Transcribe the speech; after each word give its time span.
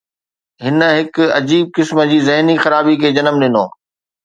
هن 0.65 0.79
هڪ 0.99 1.15
عجيب 1.41 1.65
قسم 1.77 2.03
جي 2.13 2.19
ذهني 2.31 2.57
خرابي 2.65 2.95
کي 3.05 3.15
جنم 3.21 3.41
ڏنو. 3.47 3.65